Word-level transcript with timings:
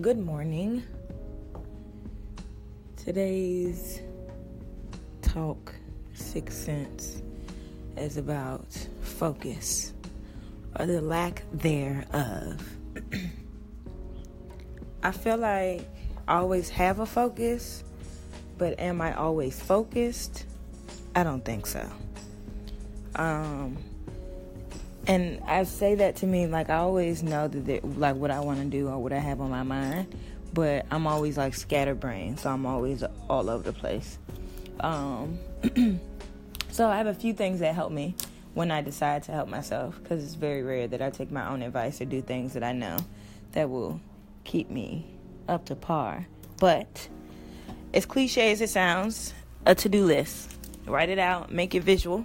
Good 0.00 0.18
morning. 0.18 0.82
Today's 2.96 4.00
talk, 5.20 5.74
Six 6.14 6.56
Sense, 6.56 7.20
is 7.98 8.16
about 8.16 8.64
focus 9.02 9.92
or 10.78 10.86
the 10.86 11.02
lack 11.02 11.42
thereof. 11.52 12.66
I 15.02 15.10
feel 15.10 15.36
like 15.36 15.86
I 16.26 16.38
always 16.38 16.70
have 16.70 17.00
a 17.00 17.06
focus, 17.06 17.84
but 18.56 18.80
am 18.80 19.02
I 19.02 19.14
always 19.14 19.60
focused? 19.60 20.46
I 21.14 21.24
don't 21.24 21.44
think 21.44 21.66
so. 21.66 21.86
Um, 23.16 23.76
and 25.10 25.42
I 25.44 25.64
say 25.64 25.96
that 25.96 26.14
to 26.16 26.26
me 26.26 26.46
like 26.46 26.70
I 26.70 26.76
always 26.76 27.24
know 27.24 27.48
that 27.48 27.98
like 27.98 28.14
what 28.14 28.30
I 28.30 28.38
want 28.38 28.60
to 28.60 28.64
do 28.66 28.88
or 28.88 28.96
what 28.98 29.12
I 29.12 29.18
have 29.18 29.40
on 29.40 29.50
my 29.50 29.64
mind, 29.64 30.14
but 30.54 30.86
I'm 30.92 31.08
always 31.08 31.36
like 31.36 31.56
scatterbrained, 31.56 32.38
so 32.38 32.48
I'm 32.48 32.64
always 32.64 33.02
all 33.28 33.50
over 33.50 33.64
the 33.64 33.72
place. 33.72 34.18
Um, 34.78 35.40
so 36.70 36.88
I 36.88 36.96
have 36.96 37.08
a 37.08 37.14
few 37.14 37.32
things 37.32 37.58
that 37.58 37.74
help 37.74 37.90
me 37.90 38.14
when 38.54 38.70
I 38.70 38.82
decide 38.82 39.24
to 39.24 39.32
help 39.32 39.48
myself 39.48 40.00
because 40.00 40.22
it's 40.22 40.34
very 40.34 40.62
rare 40.62 40.86
that 40.86 41.02
I 41.02 41.10
take 41.10 41.32
my 41.32 41.48
own 41.48 41.62
advice 41.62 42.00
or 42.00 42.04
do 42.04 42.22
things 42.22 42.52
that 42.52 42.62
I 42.62 42.70
know 42.70 42.96
that 43.50 43.68
will 43.68 44.00
keep 44.44 44.70
me 44.70 45.06
up 45.48 45.64
to 45.66 45.74
par. 45.74 46.28
But 46.60 47.08
as 47.92 48.06
cliche 48.06 48.52
as 48.52 48.60
it 48.60 48.70
sounds, 48.70 49.34
a 49.66 49.74
to-do 49.74 50.04
list. 50.04 50.56
Write 50.86 51.08
it 51.08 51.18
out, 51.18 51.50
make 51.50 51.74
it 51.74 51.82
visual 51.82 52.24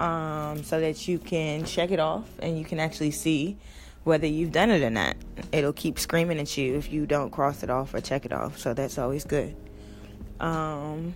um, 0.00 0.64
so 0.64 0.80
that 0.80 1.06
you 1.06 1.18
can 1.18 1.64
check 1.64 1.90
it 1.90 2.00
off 2.00 2.26
and 2.40 2.58
you 2.58 2.64
can 2.64 2.80
actually 2.80 3.10
see 3.10 3.58
whether 4.02 4.26
you've 4.26 4.50
done 4.50 4.70
it 4.70 4.82
or 4.82 4.88
not. 4.88 5.14
It'll 5.52 5.74
keep 5.74 5.98
screaming 5.98 6.38
at 6.38 6.56
you 6.56 6.74
if 6.76 6.90
you 6.90 7.04
don't 7.04 7.30
cross 7.30 7.62
it 7.62 7.68
off 7.68 7.92
or 7.92 8.00
check 8.00 8.24
it 8.24 8.32
off. 8.32 8.58
So 8.58 8.72
that's 8.72 8.96
always 8.96 9.24
good. 9.24 9.54
Um, 10.40 11.14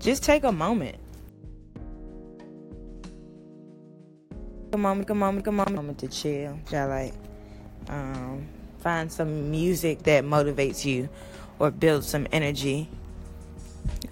just 0.00 0.22
take 0.22 0.44
a 0.44 0.52
moment. 0.52 0.96
A 4.74 4.76
moment, 4.76 5.08
a 5.08 5.14
moment, 5.14 5.46
a 5.46 5.50
moment, 5.50 5.70
a 5.70 5.72
moment 5.72 5.98
to 6.00 6.08
chill. 6.08 6.58
Try 6.68 6.84
like 6.84 7.14
um, 7.88 8.46
find 8.80 9.10
some 9.10 9.50
music 9.50 10.02
that 10.02 10.24
motivates 10.24 10.84
you 10.84 11.08
or 11.58 11.70
builds 11.70 12.06
some 12.06 12.26
energy 12.32 12.88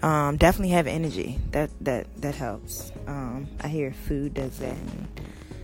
um, 0.02 0.36
definitely 0.36 0.70
have 0.70 0.86
energy. 0.86 1.38
That 1.50 1.70
that 1.80 2.06
that 2.20 2.34
helps. 2.34 2.92
Um, 3.06 3.48
I 3.60 3.68
hear 3.68 3.92
food 3.92 4.34
does 4.34 4.58
that, 4.58 4.76
and 4.76 5.08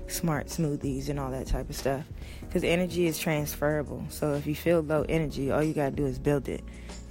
smart 0.08 0.46
smoothies 0.46 1.08
and 1.08 1.18
all 1.18 1.30
that 1.30 1.46
type 1.46 1.68
of 1.70 1.76
stuff. 1.76 2.04
Because 2.40 2.64
energy 2.64 3.06
is 3.06 3.18
transferable. 3.18 4.04
So 4.08 4.34
if 4.34 4.46
you 4.46 4.54
feel 4.54 4.80
low 4.80 5.04
energy, 5.08 5.50
all 5.50 5.62
you 5.62 5.74
gotta 5.74 5.94
do 5.94 6.06
is 6.06 6.18
build 6.18 6.48
it. 6.48 6.62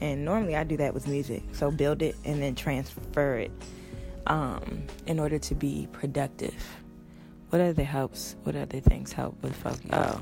And 0.01 0.25
normally 0.25 0.55
I 0.55 0.63
do 0.63 0.77
that 0.77 0.93
with 0.93 1.07
music. 1.07 1.43
So 1.53 1.71
build 1.71 2.01
it 2.01 2.15
and 2.25 2.41
then 2.41 2.55
transfer 2.55 3.37
it 3.37 3.51
um, 4.27 4.83
in 5.05 5.19
order 5.19 5.39
to 5.39 5.55
be 5.55 5.87
productive. 5.91 6.55
What 7.49 7.61
other 7.61 7.83
helps? 7.83 8.35
What 8.43 8.55
other 8.55 8.79
things 8.79 9.13
help 9.13 9.41
with 9.43 9.55
focus? 9.55 9.85
Oh, 9.91 10.21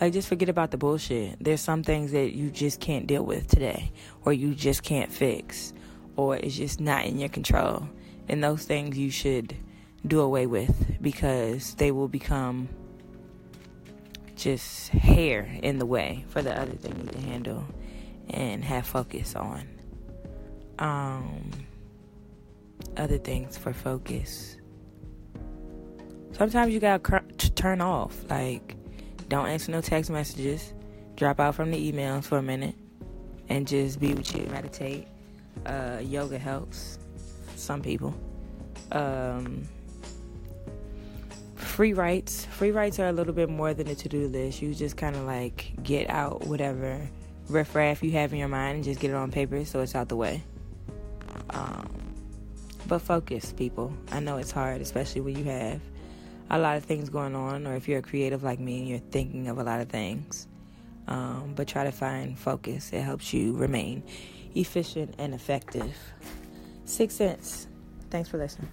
like 0.00 0.12
just 0.12 0.28
forget 0.28 0.48
about 0.48 0.72
the 0.72 0.76
bullshit. 0.76 1.42
There's 1.42 1.60
some 1.60 1.82
things 1.82 2.12
that 2.12 2.34
you 2.34 2.50
just 2.50 2.80
can't 2.80 3.06
deal 3.06 3.22
with 3.22 3.46
today, 3.46 3.92
or 4.24 4.32
you 4.32 4.54
just 4.54 4.82
can't 4.82 5.12
fix 5.12 5.72
or 6.16 6.36
it's 6.36 6.56
just 6.56 6.80
not 6.80 7.04
in 7.04 7.18
your 7.18 7.28
control. 7.28 7.88
And 8.28 8.42
those 8.42 8.64
things 8.64 8.96
you 8.96 9.10
should 9.10 9.54
do 10.06 10.20
away 10.20 10.46
with 10.46 10.96
because 11.00 11.74
they 11.74 11.90
will 11.90 12.08
become 12.08 12.68
just 14.36 14.88
hair 14.90 15.48
in 15.62 15.78
the 15.78 15.86
way 15.86 16.24
for 16.28 16.42
the 16.42 16.58
other 16.58 16.72
thing 16.72 16.98
you 17.00 17.08
can 17.08 17.22
handle 17.22 17.64
and 18.30 18.64
have 18.64 18.86
focus 18.86 19.34
on. 19.34 19.68
Um, 20.78 21.50
other 22.96 23.18
things 23.18 23.56
for 23.56 23.72
focus. 23.72 24.56
Sometimes 26.32 26.74
you 26.74 26.80
gotta 26.80 27.22
turn 27.54 27.80
off. 27.80 28.28
Like, 28.28 28.76
don't 29.28 29.46
answer 29.46 29.70
no 29.70 29.80
text 29.80 30.10
messages. 30.10 30.72
Drop 31.16 31.38
out 31.38 31.54
from 31.54 31.70
the 31.70 31.92
emails 31.92 32.24
for 32.24 32.38
a 32.38 32.42
minute 32.42 32.74
and 33.48 33.68
just 33.68 34.00
be 34.00 34.14
with 34.14 34.34
you. 34.36 34.46
Meditate 34.46 35.06
uh, 35.66 35.98
yoga 36.02 36.38
helps 36.38 36.98
some 37.56 37.82
people. 37.82 38.14
Um, 38.92 39.68
free 41.56 41.92
writes. 41.92 42.44
Free 42.46 42.70
writes 42.70 42.98
are 42.98 43.08
a 43.08 43.12
little 43.12 43.32
bit 43.32 43.48
more 43.48 43.74
than 43.74 43.88
a 43.88 43.94
to 43.94 44.08
do 44.08 44.28
list. 44.28 44.62
You 44.62 44.74
just 44.74 44.96
kind 44.96 45.16
of 45.16 45.22
like 45.22 45.72
get 45.82 46.08
out 46.10 46.46
whatever 46.46 47.08
riffraff 47.48 48.02
you 48.02 48.12
have 48.12 48.32
in 48.32 48.38
your 48.38 48.48
mind 48.48 48.76
and 48.76 48.84
just 48.84 49.00
get 49.00 49.10
it 49.10 49.14
on 49.14 49.30
paper 49.30 49.64
so 49.64 49.80
it's 49.80 49.94
out 49.94 50.08
the 50.08 50.16
way. 50.16 50.42
Um, 51.50 51.88
but 52.86 53.00
focus, 53.00 53.52
people. 53.52 53.92
I 54.12 54.20
know 54.20 54.36
it's 54.36 54.50
hard, 54.50 54.80
especially 54.80 55.22
when 55.22 55.36
you 55.36 55.44
have 55.44 55.80
a 56.50 56.58
lot 56.58 56.76
of 56.76 56.84
things 56.84 57.08
going 57.08 57.34
on, 57.34 57.66
or 57.66 57.74
if 57.74 57.88
you're 57.88 57.98
a 57.98 58.02
creative 58.02 58.42
like 58.42 58.60
me 58.60 58.78
and 58.80 58.88
you're 58.88 58.98
thinking 58.98 59.48
of 59.48 59.58
a 59.58 59.64
lot 59.64 59.80
of 59.80 59.88
things. 59.88 60.46
Um, 61.06 61.52
but 61.54 61.68
try 61.68 61.84
to 61.84 61.92
find 61.92 62.38
focus. 62.38 62.90
It 62.92 63.02
helps 63.02 63.32
you 63.32 63.54
remain 63.56 64.02
efficient, 64.54 65.14
and 65.18 65.34
effective. 65.34 65.94
Six 66.84 67.14
cents. 67.14 67.66
Thanks 68.10 68.28
for 68.28 68.38
listening. 68.38 68.68